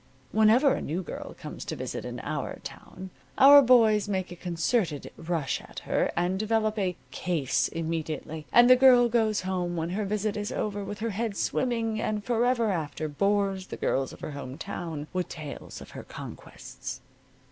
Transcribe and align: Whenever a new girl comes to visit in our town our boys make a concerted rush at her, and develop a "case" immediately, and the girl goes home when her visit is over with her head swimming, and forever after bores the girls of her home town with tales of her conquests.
Whenever 0.31 0.73
a 0.73 0.81
new 0.81 1.03
girl 1.03 1.35
comes 1.37 1.63
to 1.63 1.75
visit 1.75 2.05
in 2.05 2.19
our 2.21 2.55
town 2.63 3.11
our 3.37 3.61
boys 3.61 4.07
make 4.09 4.31
a 4.31 4.35
concerted 4.35 5.11
rush 5.15 5.61
at 5.61 5.77
her, 5.81 6.11
and 6.17 6.39
develop 6.39 6.79
a 6.79 6.97
"case" 7.11 7.67
immediately, 7.67 8.47
and 8.51 8.67
the 8.67 8.75
girl 8.75 9.07
goes 9.07 9.41
home 9.41 9.75
when 9.75 9.91
her 9.91 10.03
visit 10.03 10.35
is 10.35 10.51
over 10.51 10.83
with 10.83 10.97
her 11.01 11.11
head 11.11 11.37
swimming, 11.37 12.01
and 12.01 12.23
forever 12.23 12.71
after 12.71 13.07
bores 13.07 13.67
the 13.67 13.77
girls 13.77 14.11
of 14.11 14.21
her 14.21 14.31
home 14.31 14.57
town 14.57 15.05
with 15.13 15.29
tales 15.29 15.81
of 15.81 15.91
her 15.91 16.03
conquests. 16.03 17.01